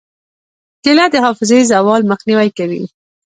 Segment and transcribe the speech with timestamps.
[0.83, 2.83] کېله د حافظې زوال مخنیوی کوي.